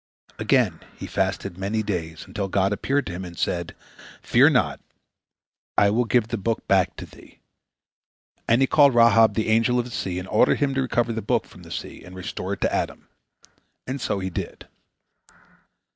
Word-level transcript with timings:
Again 0.39 0.79
he 0.97 1.05
fasted 1.05 1.59
many 1.59 1.83
days, 1.83 2.25
until 2.25 2.47
God 2.47 2.73
appeared 2.73 3.07
unto 3.07 3.11
him, 3.15 3.23
and 3.23 3.37
said: 3.37 3.75
"Fear 4.23 4.49
not! 4.49 4.79
I 5.77 5.91
will 5.91 6.05
give 6.05 6.29
the 6.29 6.39
book 6.39 6.67
back 6.67 6.95
to 6.95 7.05
thee," 7.05 7.39
and 8.47 8.61
He 8.61 8.65
called 8.65 8.95
Rahab, 8.95 9.35
the 9.35 9.49
Angel 9.49 9.77
of 9.77 9.85
the 9.85 9.91
Sea, 9.91 10.17
and 10.17 10.27
ordered 10.29 10.57
him 10.57 10.73
to 10.73 10.81
recover 10.81 11.13
the 11.13 11.21
book 11.21 11.45
from 11.45 11.61
the 11.61 11.69
sea 11.69 12.03
and 12.03 12.15
restore 12.15 12.53
it 12.53 12.61
to 12.61 12.73
Adam. 12.73 13.09
And 13.85 14.01
so 14.01 14.17
he 14.17 14.31
did. 14.31 14.67